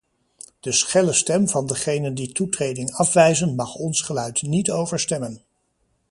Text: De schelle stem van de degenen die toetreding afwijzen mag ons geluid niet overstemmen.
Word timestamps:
De 0.59 0.71
schelle 0.71 1.13
stem 1.13 1.47
van 1.47 1.65
de 1.67 1.73
degenen 1.73 2.13
die 2.15 2.31
toetreding 2.31 2.91
afwijzen 2.93 3.55
mag 3.55 3.75
ons 3.75 4.01
geluid 4.01 4.41
niet 4.41 4.71
overstemmen. 4.71 5.41